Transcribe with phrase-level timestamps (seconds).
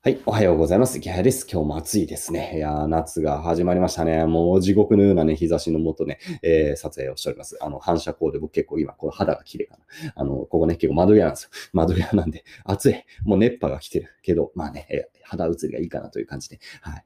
[0.00, 1.00] はい、おはようございます。
[1.00, 1.44] ギャです。
[1.50, 2.52] 今日も暑いですね。
[2.54, 4.26] いや夏が始まりましたね。
[4.26, 7.58] もう地獄のようなね、日差しのもとね、えー、撮影をしております。
[7.60, 10.12] あの、反射光で僕結構今、この肌が綺麗かな。
[10.14, 11.50] あの、ここね、結構窓際なんですよ。
[11.72, 13.04] 窓際なんで、暑い。
[13.24, 17.04] もう熱波が来てるけど、まあね、えー肌写りがいいかなという感じで、はい。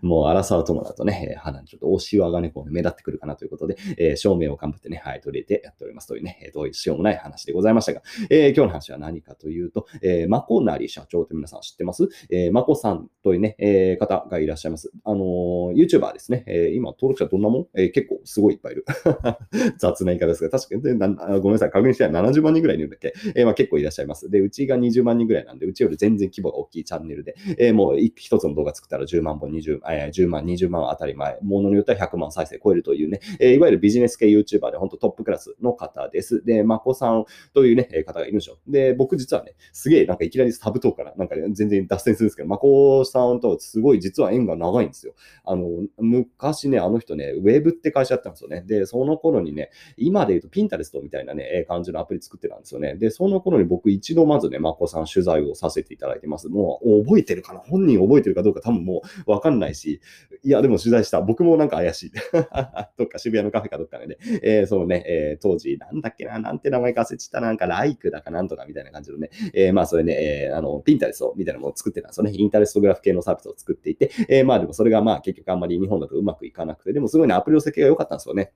[0.00, 12.08] もう、荒沢友だとね、肌にちょっと大しわがね、こう、目立ってくるかなということで、えー、照明を頑張ってね、はい、取り入れてやっておりますというね、どういうしようもない話でございましたが、えー、今日の話は何かというと、えー、まこなり社長って皆さん知ってます？
[12.30, 14.90] えー、まこさんというね、えー、方がいらっしゃいます。
[15.04, 16.44] あのー、YouTuber ですね。
[16.46, 18.84] えー、今、登録者どんなもん、えー、結構すごいいっぱいいる。
[19.78, 24.30] 雑な言い方ですが、確かに、ごめんなさい、確認しては70万人ぐらいいるんだっけ、えーまあ、結構いらっしゃいます。
[24.30, 36.44] で、うちが20万人ぐらいなんで、うちより全然規模が大きいチャンネルで、えー、もう一つの動画作ったら10万本、20, えー、10万、20万当たり前、ものによっては100万再生超えるというね、えー、いわゆるビジネス系 YouTuber で本当トップクラスの方です。
[36.44, 38.58] で、まこさんというね、方がいるんですよ。
[38.68, 45.14] で、僕実はね、すげえなんかいきなりサブトークから、なんか、ね、全然脱線するんですけど、まこさんとすごい実は縁が長いんですよ。
[45.44, 45.66] あの、
[45.98, 48.62] 昔ね、あの人ね、ウェブって会社やったんですよね。
[48.62, 52.94] で、その頃にね、今で言うとピンタレストみたいなね、感じのアプリ作ってたんですよね。
[52.96, 56.48] で、その頃に僕一度まずね、まこさん取材をさせていただいてます。
[56.48, 57.60] もう覚えてるかな？
[57.60, 60.00] 本人覚えてるかどうか多分もうわかんないし、
[60.42, 61.20] いや、でも取材した。
[61.20, 62.12] 僕もなんか怪しい。
[62.98, 72.32] どっか渋谷のカフェかどっかでね、えー、そのね、えー、当時、なんだっけな、なんて名前か忘れちったなんかライクだかなんとかみたいな感じのね、えー、まあそれね、えー、あの、ピンタレストみたいなものを作ってたんですよね。
[72.34, 78.52] インタレストグラフ系のサービスを作っていて、えー、まあでもそれがまあ結局あんまり日本だとうまくいかなくて、でもすごいね、アプリの設計が良かったんですよね。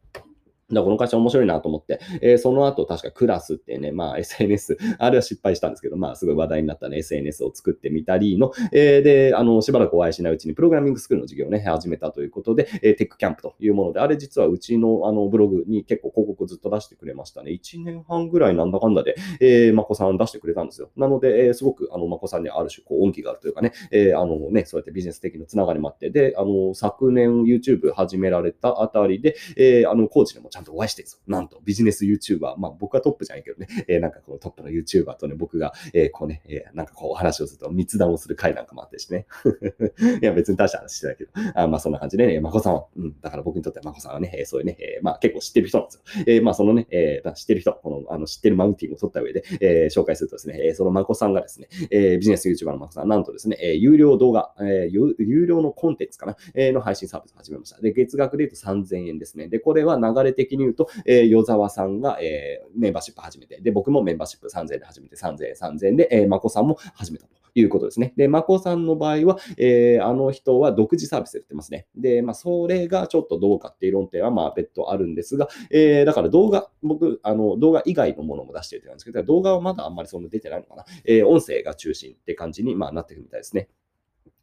[0.74, 17.52] だこの会社面白いなと思って、えー、その後確かクラスってね、まあ SNS、 あれは失敗したんですけど、まあすごい話題になったね、SNS を作ってみたりの、えー、で、あの、しばらくお会いしないうちにプログラミングスクールの授業をね、始めたということで、えー、テックキャンプというもので、あれ実はうちのあのブログに結構広告ずっと出してくれましたね。
[17.52, 20.90] 1年半ぐらいなんだかんだで、えー、まこさん出してくれたんですよ。
[20.96, 31.20] なので、えー、すごくあの、まこさんにある種、こう、恩義があるというかね、えー、あのね、そうやってビジネス的なつながりもあって、で、あの、昨年 YouTube 始められたあたりで、えー、あの、コーチでもゃんとお会いしてるんですよ。
[31.26, 39.26] なんとビジネス YouTuber、まあ僕はトップじゃないけどね、えー、なんかこのトップの YouTuber とね、僕が、えー、こうね、えー、なんかこう話をすると密談をする回なんかもあってしね。
[40.20, 46.24] いや、別に大した話してないけど、あまあそんな感じでね、まこさんは、うん、だから僕にとってはまこさんはね、えー、そういうね、えー、まあ結構知ってる人なんですよ。
[46.26, 57.80] えー、まあそのね、えー、知ってる人、この、あの、知ってるマウンティングを取った上で、えー、紹介するとですね、えー、そのまこさんがですね、えー、ビジネス YouTuber のまこさん、なんとですね、えー、有料動画、えー、有料のコンテンツかな、えー、の配信サービスを始めました。
[57.80, 59.48] で、月額で言うと3000円ですね。
[59.48, 68.14] で、これは流れて的に言うと、えー、与沢さんが、えー、メンバーシップ始めて、で、僕もメンバーシップ3000で始めて、3000、3000で、えー、まこさんも始めたということですね。
[68.16, 71.86] で、まこさんの場合は、えー、あの人は独自サービスでやってますね。
[71.96, 80.84] で、まあ、それがちょっとどうかっていう論点は、まあ、別途あるんですが、えー、だから動画、僕、あの、動画以外のものも出してるって感じですけど、動画はまだあんまりそんな出てないのかな。
[81.04, 83.68] えー、音声が中心って感じに、まあ、なってるみたいですね。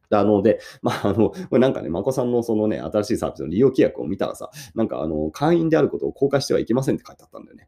[0.10, 7.68] なので、まあ、あの、これなんかね、まこさんのそのね、新しいサービスの利用規約を見たらさ、なんかあの、会員であることを公開してはいけませんって書いてあったんだよね。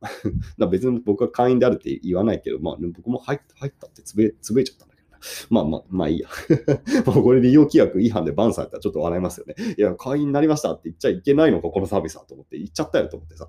[0.70, 4.89] 別に僕は会員であるって言わないけど、まあ、僕も入ったってつぶつぶえちゃった。
[5.50, 6.28] まあまあ、まあいいや。
[7.06, 9.54] もうこれ利用規約違反でバンされたらちょっと笑いますよね。
[9.76, 13.48] いや、会員になりましたって言っちゃいけないのか、このサービスはと思って言っちゃったよと思ってさ。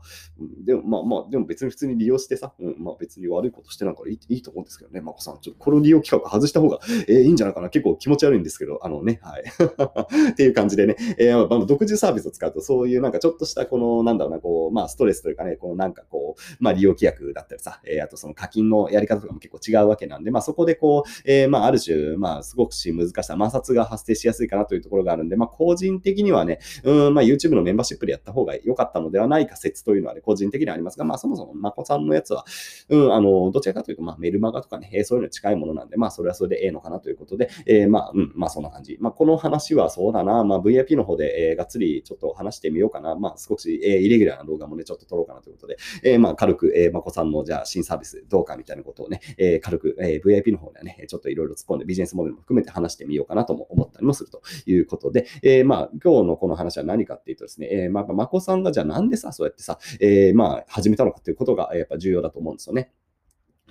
[0.65, 7.69] でもまあまあ、でも別に普通に利用してさ、うん、まあ別に悪いことしてなんかいいいいと思うんですけどね、まこさん、ちょっとこの利用規約外した方が、えー、いいんじゃないかな。
[7.69, 9.43] 結構気持ち悪いんですけど、あのね、はい。
[10.31, 32.45] っていう感じでね、えーまあ、独自サービスを使うと、そういうなんかちょっとしたこの、なんだろうな、こう、まあストレスというかね、このなんかこう、まあ利用規約だったりさ、えー、あとその課金のやり方とかも結構違うわけなんで、まあそこでこう、えー、まああある種、まあすごくし難しさ、摩擦が発生しやすいかなというところがあるんで、まあ、個人的にはね、うん、まあ、YouTube のメンバーシップでやった方が良かったのではないか説というのはね、個人的にはありますが、まあ、そもそも、まこさんのやつは、
[32.89, 38.97] うん、あの、どちらかというと、まあ、メルマガとかね、そういうの近いものなんで、まあ、それはそれでええのかなということで、えー、まあ、うん、まあ、そんな感じ。
[38.99, 43.15] まあ、この話はそうだな、まあ、VIP の方で、えー、がっつりちょっと話してみようかな。
[43.15, 62.91] まあ、少し、えー、イレギュラーな動画もね、ちょっと撮ろうかなということで、えー、まあ、軽く、えー、まこさんの、じゃあ、新サービスどうかみたいなことをね、えー、軽く、えー、VIP の方ではね、ちょっといろいろ突っ込んで、ビジネスモデルも含めて話してみようかなとも思ったりもするということで、えー、まあ、今日のこの話は何かっていうとですね、えー、まあ、まこさんがじゃあなんでさ、そうやってさ、えー、まあ、始めたのかっていうことがやっぱ重要だと思うんですよね。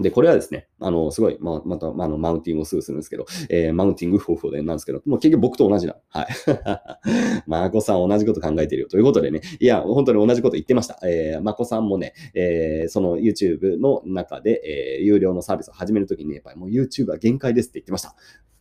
[0.01, 5.97] で、これはですね、あの、すごい、まあ、また、まあ、の、マウンティングをすぐするんですけど、えー、マウンティング方法でなんですけど、もう結局僕と同じな。
[6.09, 6.27] はい。
[7.47, 8.89] まこさん同じこと考えてるよ。
[8.89, 10.99] ということでね、いや、本当に同じこと言ってました。
[11.05, 18.15] えー、まこさんもね、えー、その YouTube の中で、えー、有料のサービスを始めるときに、やっぱりもう YouTube は限界ですって言ってました。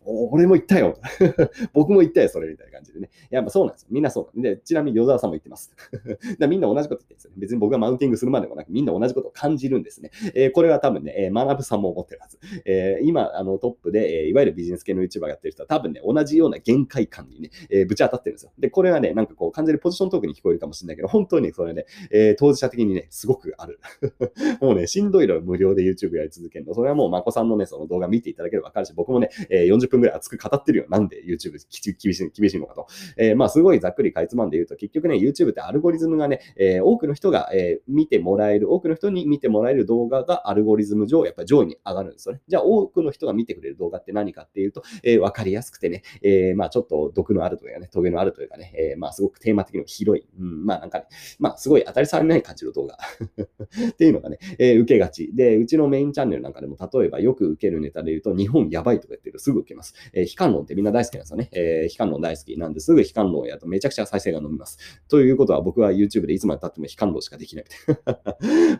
[0.09, 0.97] 俺も言ったよ。
[1.73, 3.09] 僕も言ったよ、それみたいな感じでね。
[3.29, 3.87] やっぱそうなんですよ。
[3.91, 5.73] みんなそうなんで、ちなみに与沢さんも言ってます。
[6.39, 7.35] だみんな同じこと言ってるんですよ、ね。
[7.37, 10.11] 別に僕がマウンティングするまでもなく、みんな同じことを感じるんですね。
[10.33, 12.39] えー、これは多分ね、えー、学さんも思ってるはず。
[12.65, 18.51] えー、今、あのトップで、え、いわゆるビジネス系の YouTuber やってる人は多分ね、同じような限界感にね、え、ぶち当たってるんですよ。
[18.57, 23.79] で、これはね、なんかこう、完全にポジショントークに聞こえるかもしれないけど、本当にそれね、え、当事者的にね、すごくある。
[24.61, 26.73] もうね、しんどいの無料で YouTube やり続けるの。
[26.73, 30.85] それはもう、まこさんのね、その動画見ていただければわかるし、僕もね、え、40分ぐらい熱く語ってるよ。
[30.89, 32.87] なんで？YouTube 厳しい厳しいのかと。
[33.17, 42.41] えー、まあ、すごいざっくりかいつまんで言うと、結局ね、YouTube ってアルゴリズムがね、えー、多くの人が、えー、見てもらえる、多くの人に見てもらえる動画がアルゴリズム上、やっぱり上位に上がるんですよね。
[42.47, 51.05] じゃあ、多くの人が見てくれる動画って何かっていうと、えー、わかりやすくてね、えー、まあ、ちょっと毒のあるというかね、トゲのあるというかね、えー、まあ、すごくテーマ的にも広い、うん、まあ、なんかね、
[51.39, 52.97] まあ、すごい当たり障りない感じの動画
[53.89, 55.31] っていうのがね、えー、受けがち。
[55.33, 59.78] で、うちのメインチャンネルなんかでも、例えばよく受けるネタで言うと、日本やばいとか言ってるすぐ受けます。
[60.13, 61.49] えー、悲観論ってみんな大好きなんですよね。
[61.53, 64.77] えー、悲観論大好きなんですぐ悲観論をやるとめちゃくちゃ再生が伸びます。
[65.07, 68.19] ということは僕は YouTube でいつまで経っても悲観論しかできないみたい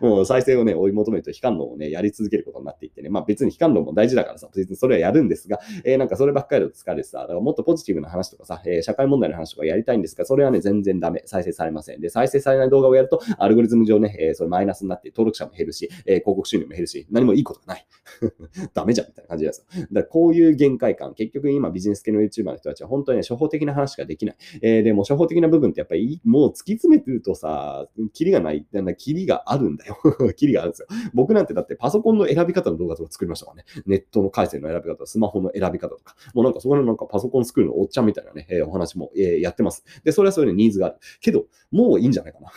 [0.08, 11.22] もう再生をね、追い求めると悲観論をね、やり続けることになっていってね、まあ別に悲観論も大事だからさ、別にそれはやるんですが、えー、なんかそればっかりだと疲れてさ、だからもっとポジティブな話とかさ、えー、社会問題の話とかやりたいんですが、それはね、全然ダメ。
[11.26, 12.00] 再生されません。
[12.00, 17.86] で、再生されない動画をやると、アルゴリズム上ね、えー、それマイナスになって登録者も減るし、えー、広告収入も減るし、何もいいことがない。
[18.74, 19.82] ダメじゃんみたいな感じですよ。
[19.82, 24.36] だからこういう限界感、結局今ビジネス系の YouTuber の人たちは本当にね、処方的な話しかできない。
[24.62, 29.98] えー、でも処方的な部分ってやっぱりもう突き詰めてるとさ、キリがない、なんだ、キリがあるんだよ。
[30.36, 30.88] キリがあるんですよ。
[31.14, 33.64] 僕なんてだってパソコンの選び方の動画とか作りましたからね。
[33.86, 39.84] ネットの回線の選び方、スマホの選び方とか、もうなんかそこのなんかパソコン作るのおっちゃんみたいなね、えー、お話も、えー、やってます。
[40.04, 40.96] で、それはそれでニーズがある。
[41.20, 42.50] けど、もういいんじゃないかな。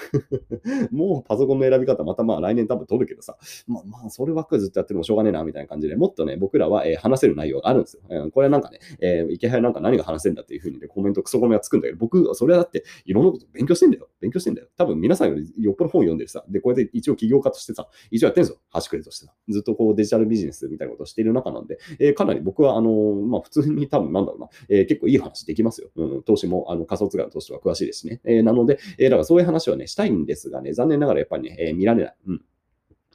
[0.92, 3.38] もうパソコンの選び方、またまあ来年多分取るけどさ、
[3.68, 8.23] まあまあ、そればっかりずっとやってもしょうがねえな、みたいな感じで、もっとね、僕らは、え、話せる内容があるんですよ。
[8.24, 14.10] えー、これはなんかね、えー、池原なんか何が話せんだっていうふうにね、コメントクソコメがつくんだけど、僕、それはだっていろんなこと勉強してんだよ。
[14.22, 14.68] 勉強してんだよ。
[14.78, 18.58] 多分皆さんよりよっぽど本読んでるさ、で、こうやって一応起業家としてさ、一応やってんですよ。
[18.70, 19.34] 端くれとしてさ。
[19.50, 25.90] ずっとこうデジタルビジネスみたいなことをしている中なんで、えー、かなり僕は、あのー、まあ普通に多分なんだろうな、えー、結構いい話できますよ。
[25.96, 28.22] うん、投資も、あの仮想通貨の投資とか詳しいですしね。
[28.26, 32.16] えー、なので、えー、だからそういう話をね、したいんですがね、残念ながらやっぱりね、えー、見られない。
[32.28, 32.42] うん。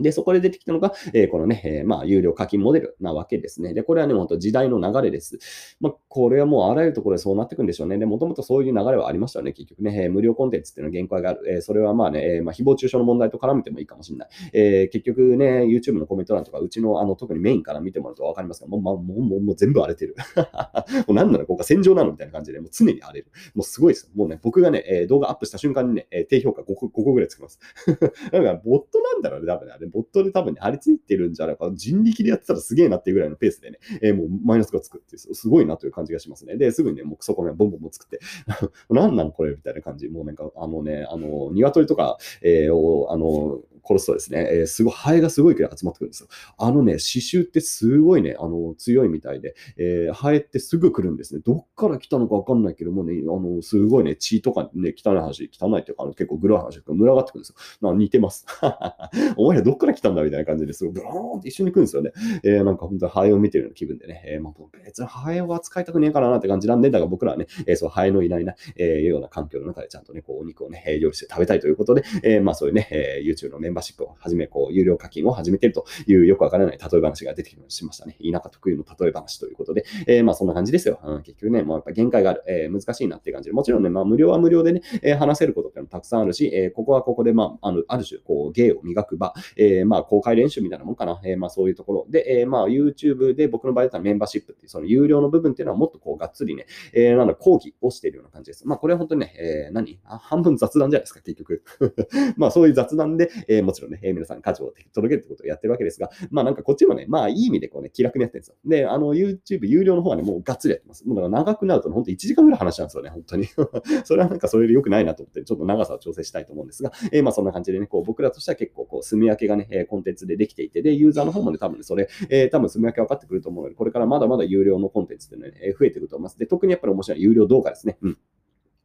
[0.03, 3.75] で、そこで出てきたのが、えー、このね、えー、まあ、有料課金モデルなわけですね。
[3.75, 5.39] で、これはね、本当時代の流れです。
[5.81, 7.99] まあ、これはもうあらゆるところでそうなってくんでしょうね。
[7.99, 10.05] で、もともとそういう流れはありましたよね、結局ね。
[10.05, 11.41] えー、無料コンテンツっていうのは限界がある。
[11.49, 14.29] え、それはまあね、え、まあ、誹謗中傷の問題と絡めてもいいかもしれない。
[14.53, 20.17] え、結局ね、YouTube のコメント欄とか、うちのあの、特にメインから見てもらうとわかりますが、もう、まあ、もう、もう、もう全部荒れてる。
[21.07, 21.41] もう何なの？
[21.41, 22.13] ここが戦場なの？
[22.13, 23.27] みたいな感じで、もう常に荒れる。
[23.55, 24.11] もうすごいです。
[24.15, 27.59] もうね、僕がね、え、動画アップした瞬間にね、え、低評価 5, 5個ぐらいつきます。
[27.89, 29.73] だから、ボットなんだろうね、多分ね。
[29.73, 31.71] あれ、ボットで多分ね、張り付いてるんじゃないか。
[31.75, 36.57] 人力でやってたらすげえなっていうぐらいのペースでね、えー、もうマイナスがつくっていう、すごいなという感じがしますね。
[36.57, 38.21] で、すぐにね、もうそこね、ボンボンボン作って、
[38.91, 40.09] なんなんこれみたいな感じ。
[40.09, 46.29] もうなんか、あのね、あの、鶏とか、えー、を、あの、殺すとですね、えー、すごい、ハエがすごいくらい集まってくるんですよ。
[46.59, 51.41] あのね、刺繍ってすごいね、あの、強いみたいで、えー、ハエってすぐ来るんですね。
[51.45, 57.91] どっから来たのかわかんないけどもね、あの、すごいね、血とかね、汚い話、汚いっていうか、あの結構グロい話とか、群がってくるんですよ。
[57.93, 58.47] な似てます。
[59.37, 62.13] お前らどっから来たんだみたいな感じですごい、ブローンって一緒に来るんですよね。
[62.45, 64.53] えー、なんか本当にハエを見てるような気分でね、えー、まあ、
[64.85, 78.17] 別にハエを扱いたくねえからなって感じなんで、だから僕らはね、えー、そう、ハエのいないな、えー、ような環境の中でちゃんとね、こう、お肉をね、料理して食べたいということで、えー、まあそういうね、えー、YouTube のメンバーシップをはじめ、こう、有料課金を始めてるというよくわからない例え話が出てきましたね。
[78.21, 81.01] 田舎特有の例え話ということで、えー、まあそんな感じですよ。
[81.03, 98.67] うん、結局ね、もうやっぱ限界がある、えー、難しいなっていう感じで、もちろんね、まあ無料は無料でね、えー、話せることってのたくさんあるし、えー、ここはここで、まあ、あのある種、こう、芸を磨く場、えー、まあ公開練習みたいなもんかな、えー、まあそういうところで、えー、まあ YouTube で僕の場合だったらメンバーシップっていう、その有料の部分っていうのはもっとこう、がっつりね、えー、なんだ、講義をしているような感じです。
[98.67, 99.99] まあこれは本当にね、えー、何？
[100.05, 101.63] 半分雑談じゃないですか、結局。
[102.37, 108.55] まあそういう雑談で、えー、もちろんね、えー、皆さん価値を届けるってことをやってるわけですが、まあなんかこっちもね、まあいい意味でこうね、気楽にやってるんですよ。
[108.65, 111.07] で、あの YouTube 有料の方はね、もうがっつりやってます。
[111.07, 113.47] もうだから長くなると、ね、本当1時間ぐらい話なんですよね、本当に。
[114.05, 126.39] それはなんかそれで良くないなと思って、ちょっと長さを調整したいと思うんですが、えー、まあそんな感じでね、こう僕らとしては結構こう、住み分けがね、えコンテンツでできていて、で、ユーザーの方もね、多分ね、それ、えー、多分すみ分け分かってくると思うので、これからまだまだ有料のコンテンツってね、え増えてくると思います。
[126.39, 127.99] で、特にやっぱり面白い有料動画ですね。
[128.03, 128.19] うん。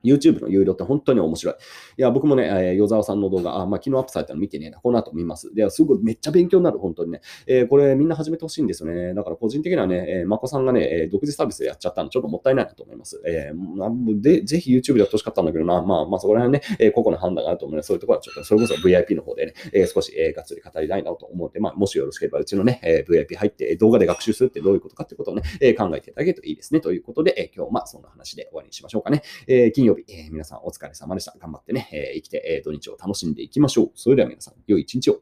[0.04, 1.56] YouTube の有料って本当に面白い。
[1.56, 1.58] い
[2.02, 5.54] や、僕もね、えー、与沢さんの動画、あ、まあ、昨日アップされたの見てねえな、この後見ます。
[5.54, 7.22] では、すごいめっちゃ勉強になる、本当にね。
[7.48, 9.14] えー、これみんな始めてほしいんですよね。
[9.14, 13.22] だから個人的にはね、えー、まこさんがね、えー、独自サービスでやっちゃったの、ちょっともったいないなと思います。
[13.26, 26.82] えー、で、ぜひ YouTube でやってほしかったんだけどな、まあ、まあ、そこら辺ね、えー、個々の判断があると思うので、そういうところはちょっと、それこそ VIP の方でね、えー、少し、えー、がっつり語りたいなと思うので、まあ、もしよろしければ、うちのね、えー、VIP 入って動画で学習するってどういうことかってことをね、えー、考えていただけるといいですね。
[26.82, 29.24] ということで、えー、今日、まあ、そんな話で終わりにしましょうかね。
[29.48, 31.36] えー、金曜曜日、えー、皆さんお疲れ様でした。
[31.40, 33.92] 頑張ってね、えー、生きて、えー、土日を楽しんでいきましょう。
[33.96, 35.22] それでは皆さん、良い一日を。